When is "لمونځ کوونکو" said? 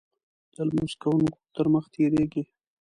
0.67-1.39